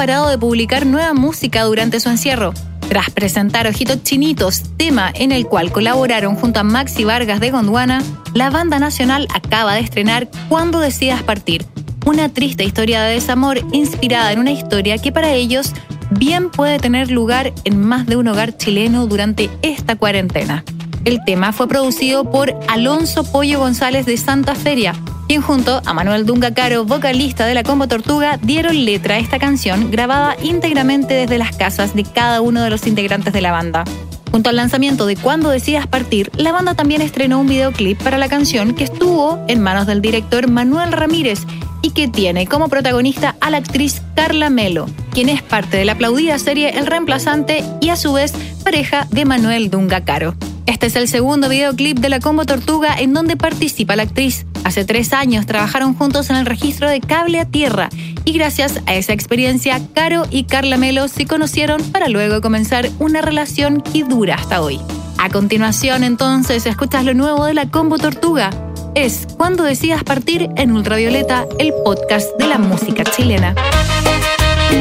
Parado 0.00 0.30
de 0.30 0.38
publicar 0.38 0.86
nueva 0.86 1.12
música 1.12 1.62
durante 1.64 2.00
su 2.00 2.08
encierro. 2.08 2.54
Tras 2.88 3.10
presentar 3.10 3.66
Ojitos 3.66 4.02
Chinitos, 4.02 4.62
tema 4.78 5.12
en 5.14 5.30
el 5.30 5.46
cual 5.46 5.70
colaboraron 5.72 6.36
junto 6.36 6.58
a 6.58 6.62
Maxi 6.62 7.04
Vargas 7.04 7.38
de 7.38 7.50
Gondwana, 7.50 8.02
la 8.32 8.48
banda 8.48 8.78
nacional 8.78 9.28
acaba 9.34 9.74
de 9.74 9.80
estrenar 9.80 10.30
Cuando 10.48 10.80
decidas 10.80 11.22
partir, 11.22 11.66
una 12.06 12.30
triste 12.30 12.64
historia 12.64 13.02
de 13.02 13.12
desamor 13.12 13.58
inspirada 13.72 14.32
en 14.32 14.38
una 14.38 14.52
historia 14.52 14.96
que 14.96 15.12
para 15.12 15.34
ellos 15.34 15.74
bien 16.08 16.48
puede 16.48 16.78
tener 16.78 17.10
lugar 17.10 17.52
en 17.64 17.78
más 17.78 18.06
de 18.06 18.16
un 18.16 18.26
hogar 18.28 18.56
chileno 18.56 19.06
durante 19.06 19.50
esta 19.60 19.96
cuarentena. 19.96 20.64
El 21.04 21.22
tema 21.26 21.52
fue 21.52 21.68
producido 21.68 22.30
por 22.30 22.58
Alonso 22.68 23.22
Pollo 23.22 23.58
González 23.58 24.06
de 24.06 24.16
Santa 24.16 24.54
Feria, 24.54 24.94
quien 25.30 25.42
junto 25.42 25.80
a 25.86 25.94
Manuel 25.94 26.26
Dunga 26.26 26.52
Caro, 26.54 26.84
vocalista 26.84 27.46
de 27.46 27.54
la 27.54 27.62
Combo 27.62 27.86
Tortuga, 27.86 28.36
dieron 28.42 28.84
letra 28.84 29.14
a 29.14 29.18
esta 29.18 29.38
canción 29.38 29.92
grabada 29.92 30.34
íntegramente 30.42 31.14
desde 31.14 31.38
las 31.38 31.56
casas 31.56 31.94
de 31.94 32.02
cada 32.02 32.40
uno 32.40 32.62
de 32.62 32.70
los 32.70 32.84
integrantes 32.88 33.32
de 33.32 33.40
la 33.40 33.52
banda. 33.52 33.84
Junto 34.32 34.50
al 34.50 34.56
lanzamiento 34.56 35.06
de 35.06 35.14
Cuando 35.14 35.48
decidas 35.48 35.86
partir, 35.86 36.32
la 36.34 36.50
banda 36.50 36.74
también 36.74 37.00
estrenó 37.00 37.38
un 37.38 37.46
videoclip 37.46 38.02
para 38.02 38.18
la 38.18 38.28
canción 38.28 38.74
que 38.74 38.82
estuvo 38.82 39.38
en 39.46 39.60
manos 39.60 39.86
del 39.86 40.02
director 40.02 40.50
Manuel 40.50 40.90
Ramírez 40.90 41.42
y 41.80 41.90
que 41.90 42.08
tiene 42.08 42.48
como 42.48 42.68
protagonista 42.68 43.36
a 43.40 43.50
la 43.50 43.58
actriz 43.58 44.02
Carla 44.16 44.50
Melo, 44.50 44.86
quien 45.12 45.28
es 45.28 45.42
parte 45.42 45.76
de 45.76 45.84
la 45.84 45.92
aplaudida 45.92 46.40
serie 46.40 46.76
El 46.76 46.88
Reemplazante 46.88 47.62
y 47.80 47.90
a 47.90 47.96
su 47.96 48.14
vez 48.14 48.32
pareja 48.64 49.06
de 49.12 49.24
Manuel 49.26 49.70
Dunga 49.70 50.00
Caro. 50.00 50.34
Este 50.66 50.86
es 50.86 50.96
el 50.96 51.06
segundo 51.06 51.48
videoclip 51.48 51.98
de 51.98 52.08
la 52.08 52.18
Combo 52.18 52.44
Tortuga 52.46 52.96
en 52.98 53.12
donde 53.14 53.36
participa 53.36 53.94
la 53.94 54.02
actriz. 54.02 54.44
Hace 54.64 54.84
tres 54.84 55.12
años 55.12 55.46
trabajaron 55.46 55.94
juntos 55.94 56.30
en 56.30 56.36
el 56.36 56.46
registro 56.46 56.88
de 56.88 57.00
Cable 57.00 57.40
a 57.40 57.44
Tierra 57.44 57.88
y 58.24 58.32
gracias 58.32 58.80
a 58.86 58.94
esa 58.94 59.12
experiencia, 59.12 59.80
Caro 59.94 60.26
y 60.30 60.44
Carla 60.44 60.76
Melo 60.76 61.08
se 61.08 61.26
conocieron 61.26 61.82
para 61.90 62.08
luego 62.08 62.40
comenzar 62.40 62.88
una 62.98 63.22
relación 63.22 63.80
que 63.80 64.04
dura 64.04 64.34
hasta 64.36 64.60
hoy. 64.60 64.80
A 65.18 65.28
continuación, 65.28 66.04
entonces, 66.04 66.66
escuchas 66.66 67.04
lo 67.04 67.14
nuevo 67.14 67.44
de 67.44 67.54
la 67.54 67.68
Combo 67.68 67.98
Tortuga. 67.98 68.50
Es 68.94 69.26
Cuando 69.36 69.64
decidas 69.64 70.02
partir 70.02 70.48
en 70.56 70.72
Ultravioleta, 70.72 71.46
el 71.58 71.72
podcast 71.84 72.30
de 72.38 72.46
la 72.46 72.58
música 72.58 73.04
chilena. 73.04 73.54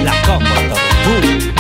La 0.04 0.14
Combo 0.22 0.50
Tortuga. 0.56 1.59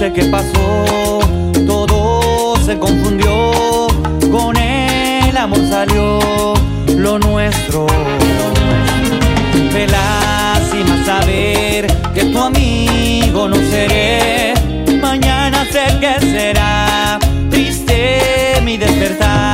Sé 0.00 0.10
qué 0.14 0.24
pasó, 0.24 1.18
todo 1.66 2.56
se 2.64 2.78
confundió, 2.78 3.86
con 4.32 4.56
el 4.56 5.36
amor 5.36 5.60
salió 5.68 6.54
lo 6.96 7.18
nuestro. 7.18 7.86
Me 9.74 9.86
saber 11.04 11.86
que 12.14 12.24
tu 12.24 12.38
amigo 12.38 13.46
no 13.46 13.56
seré, 13.56 14.54
mañana 15.02 15.66
sé 15.70 15.84
que 16.00 16.18
será 16.18 17.18
triste 17.50 18.58
mi 18.64 18.78
despertar, 18.78 19.49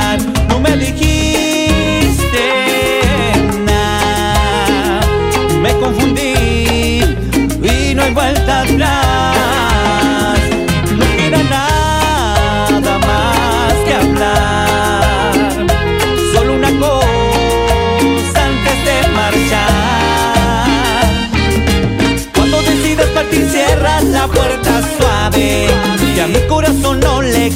puerta 24.33 24.81
suave. 24.97 25.67
Que 26.15 26.21
a 26.21 26.27
mi 26.27 26.39
corazón 26.47 26.99
no 26.99 27.21
le 27.21 27.51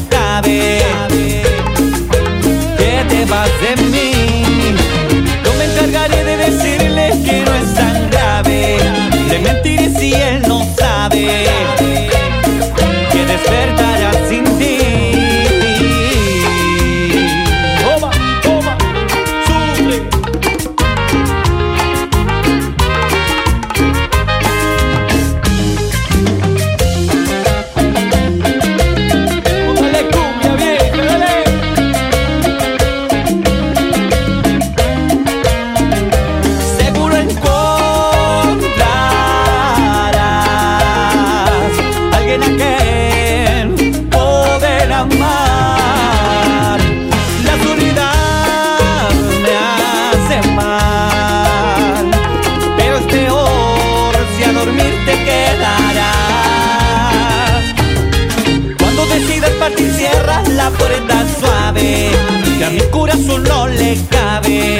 la 60.63 60.69
puerta 60.69 61.25
suave, 61.39 62.11
que 62.57 62.65
a 62.65 62.69
mi 62.69 62.81
corazón 62.91 63.43
no 63.43 63.67
le 63.67 63.97
cabe 64.09 64.77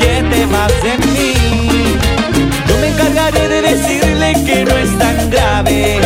que 0.00 0.12
te 0.30 0.40
vas 0.52 0.74
de 0.86 0.94
mí. 1.06 1.32
Yo 2.66 2.74
me 2.80 2.88
encargaré 2.88 3.48
de 3.48 3.60
decirle 3.72 4.28
que 4.46 4.64
no 4.64 4.74
es 4.84 4.98
tan 4.98 5.30
grave. 5.30 6.00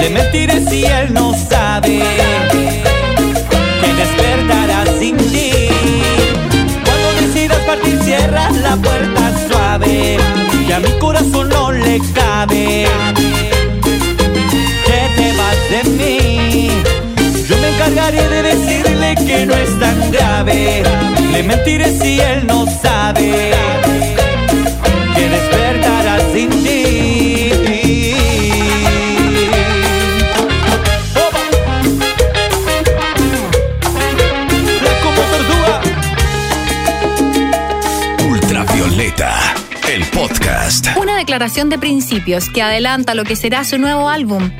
Le 0.00 0.10
mentiré 0.10 0.64
si 0.68 0.84
él 0.84 1.12
no 1.12 1.34
sabe 1.50 2.02
que 3.80 3.90
despertará 4.02 4.80
sin 5.00 5.16
ti. 5.32 5.50
Cuando 6.84 7.08
decidas 7.20 7.60
partir, 7.66 7.98
cierras 8.04 8.56
la 8.58 8.76
puerta 8.76 9.22
suave, 9.48 10.18
que 10.66 10.74
a 10.74 10.80
mi 10.80 10.92
corazón 10.98 11.48
no 11.48 11.72
le 11.72 12.00
cabe. 12.20 12.86
Que 14.86 15.00
te 15.16 15.26
vas 15.38 15.58
de 15.72 15.90
mí. 15.98 16.33
Encargaré 18.06 18.28
de 18.28 18.42
decirle 18.42 19.14
que 19.14 19.46
no 19.46 19.54
es 19.54 19.80
tan 19.80 20.10
grave. 20.10 20.82
Le 21.32 21.42
mentiré 21.42 21.90
si 21.98 22.20
él 22.20 22.46
no 22.46 22.66
sabe 22.66 23.54
que 25.14 25.28
despertará 25.30 26.18
sin 26.34 26.50
ti. 26.50 27.52
Ultravioleta, 38.28 39.54
el 39.90 40.04
podcast. 40.10 40.88
Una 41.00 41.16
declaración 41.16 41.70
de 41.70 41.78
principios 41.78 42.50
que 42.50 42.60
adelanta 42.60 43.14
lo 43.14 43.24
que 43.24 43.34
será 43.34 43.64
su 43.64 43.78
nuevo 43.78 44.10
álbum. 44.10 44.50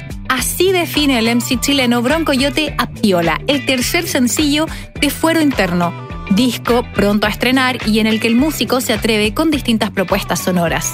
Así 0.45 0.73
define 0.73 1.19
el 1.19 1.35
MC 1.37 1.59
chileno 1.59 2.03
Broncoyote 2.03 2.75
a 2.77 2.87
Piola, 2.87 3.41
el 3.47 3.65
tercer 3.65 4.07
sencillo 4.07 4.67
de 5.01 5.09
Fuero 5.09 5.41
Interno, 5.41 5.95
disco 6.33 6.85
pronto 6.95 7.27
a 7.27 7.31
estrenar 7.31 7.79
y 7.89 8.01
en 8.01 8.07
el 8.07 8.21
que 8.21 8.27
el 8.27 8.37
músico 8.37 8.83
se 8.83 8.93
atreve 8.93 9.33
con 9.33 9.51
distintas 9.51 9.91
propuestas 9.91 10.41
sonoras. 10.41 10.93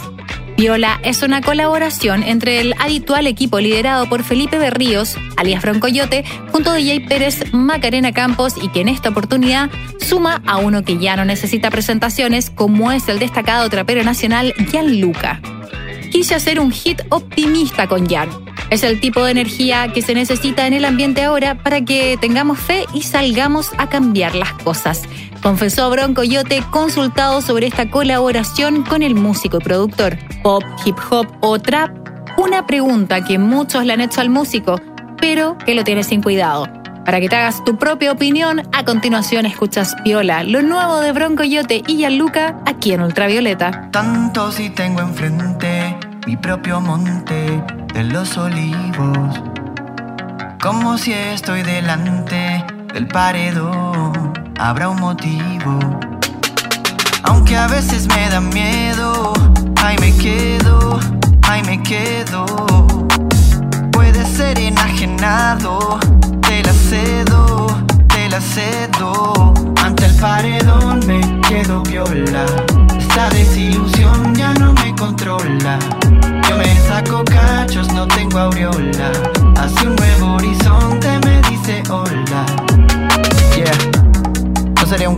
Piola 0.56 1.00
es 1.02 1.24
una 1.24 1.40
colaboración 1.40 2.22
entre 2.22 2.60
el 2.60 2.76
habitual 2.78 3.26
equipo 3.26 3.58
liderado 3.58 4.08
por 4.08 4.22
Felipe 4.22 4.56
Berríos, 4.56 5.16
alias 5.36 5.62
Broncoyote, 5.62 6.24
junto 6.52 6.70
a 6.70 6.74
DJ 6.76 7.00
Pérez, 7.08 7.52
Macarena 7.52 8.12
Campos 8.12 8.54
y 8.62 8.68
que 8.68 8.82
en 8.82 8.88
esta 8.88 9.08
oportunidad 9.08 9.68
suma 9.98 10.42
a 10.46 10.58
uno 10.58 10.84
que 10.84 10.98
ya 10.98 11.16
no 11.16 11.24
necesita 11.24 11.72
presentaciones, 11.72 12.50
como 12.50 12.92
es 12.92 13.08
el 13.08 13.18
destacado 13.18 13.68
trapero 13.68 14.04
nacional 14.04 14.54
Gianluca 14.70 15.40
quise 16.10 16.34
hacer 16.34 16.60
un 16.60 16.72
hit 16.72 17.00
optimista 17.10 17.86
con 17.86 18.06
Jan. 18.08 18.28
Es 18.70 18.84
el 18.84 19.00
tipo 19.00 19.24
de 19.24 19.32
energía 19.32 19.92
que 19.92 20.00
se 20.00 20.14
necesita 20.14 20.68
en 20.68 20.74
el 20.74 20.84
ambiente 20.84 21.24
ahora 21.24 21.56
para 21.56 21.80
que 21.80 22.16
tengamos 22.20 22.60
fe 22.60 22.84
y 22.94 23.02
salgamos 23.02 23.72
a 23.78 23.88
cambiar 23.88 24.36
las 24.36 24.52
cosas. 24.52 25.02
Confesó 25.42 25.90
Bronco 25.90 26.22
Yote 26.22 26.62
consultado 26.70 27.40
sobre 27.42 27.66
esta 27.66 27.90
colaboración 27.90 28.84
con 28.84 29.02
el 29.02 29.16
músico 29.16 29.58
y 29.60 29.64
productor. 29.64 30.18
Pop, 30.44 30.62
hip 30.84 30.96
hop 31.10 31.26
o 31.40 31.58
trap. 31.58 31.90
Una 32.36 32.66
pregunta 32.66 33.24
que 33.24 33.40
muchos 33.40 33.84
le 33.84 33.92
han 33.92 34.02
hecho 34.02 34.20
al 34.20 34.30
músico, 34.30 34.80
pero 35.20 35.58
que 35.58 35.74
lo 35.74 35.82
tiene 35.82 36.04
sin 36.04 36.22
cuidado. 36.22 36.68
Para 37.04 37.18
que 37.18 37.28
te 37.28 37.34
hagas 37.34 37.64
tu 37.64 37.76
propia 37.76 38.12
opinión, 38.12 38.62
a 38.72 38.84
continuación 38.84 39.46
escuchas 39.46 39.96
Piola, 40.04 40.44
lo 40.44 40.62
nuevo 40.62 41.00
de 41.00 41.10
Bronco 41.10 41.42
Yote 41.42 41.82
y 41.88 41.96
Gianluca 41.96 42.60
aquí 42.66 42.92
en 42.92 43.02
Ultravioleta. 43.02 43.90
Tanto 43.90 44.52
si 44.52 44.70
tengo 44.70 45.00
enfrente 45.00 45.96
mi 46.26 46.36
propio 46.36 46.80
monte 46.80 47.64
de 47.92 48.04
los 48.04 48.36
olivos, 48.36 49.42
como 50.62 50.96
si 50.96 51.12
estoy 51.12 51.62
delante 51.62 52.64
del 52.92 53.06
paredón, 53.08 54.32
habrá 54.58 54.88
un 54.88 55.00
motivo. 55.00 55.78
Aunque 57.24 57.56
a 57.56 57.66
veces 57.66 58.06
me 58.08 58.28
da 58.28 58.40
miedo, 58.40 59.32
ahí 59.82 59.96
me 59.98 60.14
quedo, 60.16 61.00
ahí 61.42 61.62
me 61.64 61.82
quedo. 61.82 62.46
Puede 63.92 64.24
ser 64.24 64.58
enajenado, 64.58 65.98
te 66.42 66.62
la 66.62 66.72
cedo, 66.72 67.66
te 68.08 68.28
la 68.28 68.40
cedo. 68.40 69.54
Ante 69.82 70.06
el 70.06 70.14
paredón 70.16 71.00
me 71.06 71.20
quedo 71.48 71.82
viola. 71.82 72.29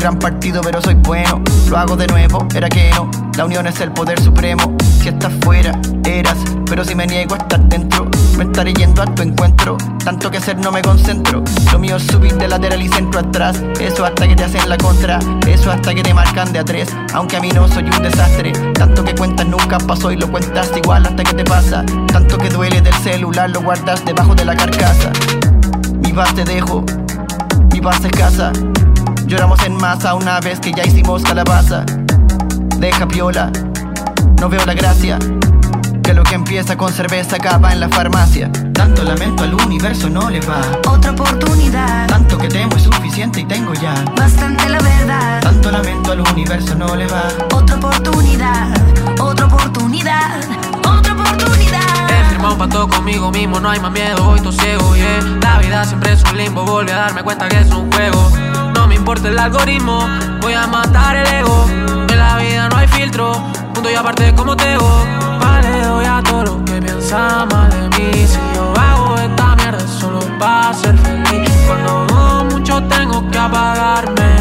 Gran 0.02 0.18
partido, 0.18 0.60
pero 0.62 0.82
soy 0.82 0.94
bueno. 0.94 1.40
Lo 1.70 1.78
hago 1.78 1.96
de 1.96 2.08
nuevo, 2.08 2.44
era 2.56 2.68
que 2.68 2.90
no. 2.90 3.08
La 3.36 3.44
unión 3.44 3.68
es 3.68 3.80
el 3.80 3.92
poder 3.92 4.20
supremo. 4.20 4.76
Si 5.00 5.08
estás 5.08 5.32
fuera, 5.42 5.78
eras. 6.04 6.38
Pero 6.66 6.84
si 6.84 6.96
me 6.96 7.06
niego 7.06 7.36
a 7.36 7.38
estar 7.38 7.60
dentro, 7.68 8.08
me 8.36 8.42
estaré 8.42 8.74
yendo 8.74 9.00
a 9.00 9.06
tu 9.06 9.22
encuentro. 9.22 9.76
Tanto 10.04 10.28
que 10.28 10.38
hacer 10.38 10.58
no 10.58 10.72
me 10.72 10.82
concentro. 10.82 11.44
Lo 11.70 11.78
mío 11.78 11.96
es 11.98 12.02
subir 12.02 12.34
de 12.34 12.48
lateral 12.48 12.82
y 12.82 12.88
centro 12.88 13.20
atrás. 13.20 13.62
Eso 13.78 14.04
hasta 14.04 14.26
que 14.26 14.34
te 14.34 14.42
hacen 14.42 14.68
la 14.68 14.76
contra. 14.76 15.20
Eso 15.46 15.70
hasta 15.70 15.94
que 15.94 16.02
te 16.02 16.12
marcan 16.12 16.52
de 16.52 16.58
a 16.58 16.64
tres. 16.64 16.88
Aunque 17.14 17.36
a 17.36 17.40
mí 17.40 17.50
no 17.50 17.68
soy 17.68 17.84
un 17.84 18.02
desastre. 18.02 18.50
Tanto 18.74 19.04
que 19.04 19.14
cuentas 19.14 19.46
nunca 19.46 19.78
pasó 19.78 20.10
y 20.10 20.16
lo 20.16 20.28
cuentas 20.28 20.72
igual 20.76 21.06
hasta 21.06 21.22
que 21.22 21.34
te 21.34 21.44
pasa. 21.44 21.84
Tanto 22.08 22.38
que 22.38 22.48
duele 22.48 22.80
del 22.80 22.94
celular, 22.94 23.50
lo 23.50 23.62
guardas 23.62 24.04
debajo 24.04 24.34
de 24.34 24.46
la 24.46 24.56
carcasa. 24.56 25.12
Mi 26.00 26.12
paz 26.12 26.34
te 26.34 26.42
dejo, 26.42 26.84
mi 27.72 27.80
paz 27.80 28.04
es 28.04 28.10
casa. 28.10 28.50
Lloramos 29.32 29.62
en 29.62 29.74
masa 29.78 30.12
una 30.12 30.40
vez 30.40 30.60
que 30.60 30.72
ya 30.72 30.84
hicimos 30.84 31.22
calabaza. 31.22 31.86
Deja 32.76 33.08
piola, 33.08 33.50
no 34.38 34.50
veo 34.50 34.62
la 34.66 34.74
gracia. 34.74 35.18
Que 36.02 36.12
lo 36.12 36.22
que 36.22 36.34
empieza 36.34 36.76
con 36.76 36.92
cerveza 36.92 37.36
acaba 37.36 37.72
en 37.72 37.80
la 37.80 37.88
farmacia. 37.88 38.52
Tanto 38.74 39.02
lamento 39.04 39.44
al 39.44 39.54
universo 39.54 40.10
no 40.10 40.28
le 40.28 40.38
va. 40.40 40.60
Otra 40.86 41.12
oportunidad, 41.12 42.08
Tanto 42.08 42.36
que 42.36 42.48
temo 42.48 42.76
es 42.76 42.82
suficiente 42.82 43.40
y 43.40 43.44
tengo 43.44 43.72
ya. 43.72 43.94
bastante 44.14 44.68
la 44.68 44.78
verdad. 44.80 45.40
Tanto 45.40 45.70
lamento 45.70 46.12
al 46.12 46.20
universo 46.20 46.74
no 46.74 46.94
le 46.94 47.06
va. 47.06 47.22
Otra 47.54 47.76
oportunidad, 47.76 48.68
otra 49.18 49.46
oportunidad, 49.46 50.40
otra 50.86 51.14
oportunidad. 51.14 51.80
He 52.10 52.28
firmado 52.28 52.52
un 52.52 52.58
pacto 52.58 52.86
conmigo 52.86 53.30
mismo, 53.30 53.58
no 53.60 53.70
hay 53.70 53.80
más 53.80 53.92
miedo, 53.92 54.28
hoy 54.28 54.36
estoy 54.36 54.52
ciego, 54.52 54.94
yeah. 54.94 55.22
La 55.40 55.58
vida 55.58 55.84
siempre 55.86 56.12
es 56.12 56.22
un 56.22 56.36
limbo, 56.36 56.66
volví 56.66 56.90
a 56.90 56.96
darme 56.96 57.22
cuenta 57.22 57.48
que 57.48 57.60
es 57.60 57.70
un 57.70 57.90
juego. 57.90 58.51
Importa 59.02 59.30
el 59.30 59.38
algoritmo, 59.40 59.98
voy 60.40 60.54
a 60.54 60.64
matar 60.68 61.16
el 61.16 61.26
ego. 61.26 61.66
En 62.08 62.16
la 62.16 62.36
vida 62.36 62.68
no 62.68 62.76
hay 62.76 62.86
filtro, 62.86 63.32
punto 63.74 63.90
y 63.90 63.96
aparte 63.96 64.32
como 64.32 64.54
Tego. 64.54 65.04
Vale, 65.40 65.82
doy 65.82 66.04
a 66.04 66.22
todo 66.22 66.44
lo 66.44 66.64
que 66.64 66.80
piensa 66.80 67.44
mal 67.50 67.68
de 67.68 67.98
mí. 67.98 68.24
Si 68.24 68.38
yo 68.54 68.72
hago 68.80 69.16
esta 69.16 69.56
mierda 69.56 69.88
solo 69.88 70.20
para 70.38 70.72
ser 70.72 70.96
feliz. 70.98 71.50
Cuando 71.66 72.06
no 72.14 72.44
mucho 72.44 72.80
tengo 72.84 73.28
que 73.28 73.38
apagarme. 73.38 74.36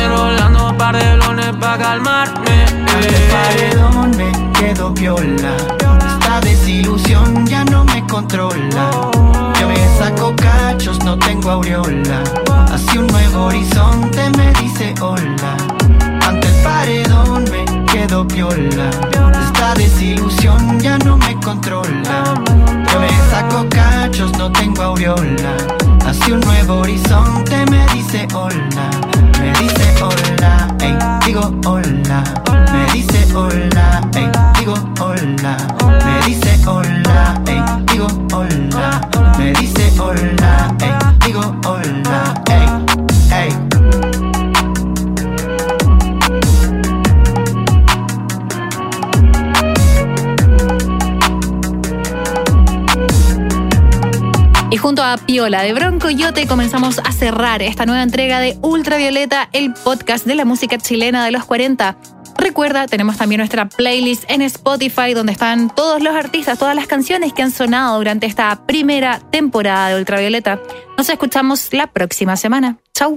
Enrolando 0.00 0.70
un 0.70 0.76
par 0.76 0.96
de 0.96 1.16
blones 1.16 1.56
para 1.56 1.78
calmarme. 1.78 2.66
El 3.02 3.14
paredón 3.32 4.16
me 4.16 4.52
quedo 4.52 4.94
piola. 4.94 5.56
Esta 6.20 6.40
desilusión 6.40 7.44
ya 7.48 7.64
no 7.64 7.82
me 7.82 8.06
controla. 8.06 8.90
Saco 10.08 10.34
cachos, 10.36 11.04
no 11.04 11.18
tengo 11.18 11.50
aureola. 11.50 12.24
Hacia 12.72 12.98
un 12.98 13.08
nuevo 13.08 13.44
horizonte 13.44 14.30
me 14.38 14.50
dice 14.54 14.94
hola. 15.02 15.54
Ante 16.26 16.48
el 16.48 16.54
paredón 16.62 17.44
me 17.50 17.84
quedo 17.84 18.26
piola. 18.26 18.88
Esta 19.44 19.74
desilusión 19.74 20.80
ya 20.80 20.96
no 20.96 21.18
me 21.18 21.38
controla. 21.40 22.24
Yo 22.90 23.00
me 23.00 23.10
saco 23.30 23.66
cachos, 23.68 24.32
no 24.38 24.50
tengo 24.50 24.80
aureola. 24.82 25.54
Hacia 26.06 26.32
un 26.32 26.40
nuevo 26.40 26.78
horizonte 26.78 27.66
me 27.70 27.86
dice 27.92 28.26
hola. 28.32 28.90
Me 29.38 29.52
dice 29.60 29.94
hola, 30.02 30.74
ey, 30.80 30.96
digo 31.26 31.52
hola. 31.66 32.24
Me 32.72 32.92
dice 32.94 33.26
hola, 33.34 34.00
ey, 34.14 34.30
digo 34.58 34.74
hola. 35.00 35.56
Me 36.02 36.26
dice 36.26 36.58
hola, 36.66 37.38
ey, 37.46 37.62
digo 37.92 38.06
hola. 38.32 38.97
Me 39.48 39.54
dice 39.54 39.90
hola, 39.98 40.76
digo 41.24 41.40
hola, 41.64 42.34
ey, 42.50 42.68
ey. 43.34 43.48
Y 54.70 54.76
junto 54.76 55.02
a 55.02 55.16
Piola 55.16 55.62
de 55.62 55.72
Bronco 55.72 56.10
Yote 56.10 56.46
comenzamos 56.46 56.98
a 56.98 57.10
cerrar 57.12 57.62
esta 57.62 57.86
nueva 57.86 58.02
entrega 58.02 58.40
de 58.40 58.58
Ultravioleta, 58.60 59.48
el 59.54 59.72
podcast 59.72 60.26
de 60.26 60.34
la 60.34 60.44
música 60.44 60.76
chilena 60.76 61.24
de 61.24 61.30
los 61.30 61.46
40. 61.46 61.96
Recuerda, 62.48 62.86
tenemos 62.86 63.18
también 63.18 63.40
nuestra 63.40 63.68
playlist 63.68 64.24
en 64.26 64.40
Spotify 64.40 65.12
donde 65.12 65.32
están 65.32 65.68
todos 65.68 66.02
los 66.02 66.14
artistas, 66.16 66.58
todas 66.58 66.74
las 66.74 66.86
canciones 66.86 67.34
que 67.34 67.42
han 67.42 67.50
sonado 67.50 67.98
durante 67.98 68.24
esta 68.24 68.64
primera 68.64 69.20
temporada 69.30 69.90
de 69.90 69.96
Ultravioleta. 69.96 70.58
Nos 70.96 71.10
escuchamos 71.10 71.68
la 71.74 71.88
próxima 71.88 72.38
semana. 72.38 72.78
Chau. 72.94 73.16